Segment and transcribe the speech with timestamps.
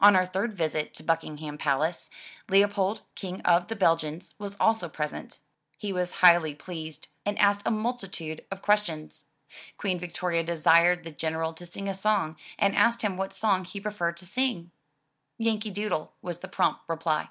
[0.00, 2.08] On our third visit to Buckingham Palace,
[2.48, 5.40] Leopold, King of the Belgians, was also present.
[5.76, 8.64] He was highly pleased and asked 169 M Y BOOK HOUSE a multitude of
[9.04, 9.24] questions.
[9.76, 13.78] Queen Victoria desired the General to sing a song, and asked him what song he
[13.82, 14.70] preferred to sing.
[15.36, 17.28] "Yankee Doodle," was the prompt reply.